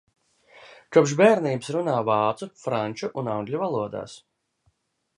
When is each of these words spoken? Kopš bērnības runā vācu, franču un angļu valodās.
Kopš 0.97 1.13
bērnības 1.19 1.69
runā 1.77 1.99
vācu, 2.09 2.51
franču 2.65 3.13
un 3.23 3.33
angļu 3.37 3.65
valodās. 3.69 4.21